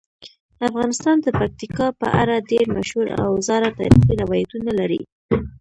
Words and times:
افغانستان 0.67 1.15
د 1.21 1.27
پکتیکا 1.39 1.87
په 1.99 2.07
اړه 2.21 2.45
ډیر 2.51 2.65
مشهور 2.77 3.07
او 3.23 3.29
زاړه 3.47 3.69
تاریخی 3.79 4.13
روایتونه 4.23 4.71
لري. 4.79 5.01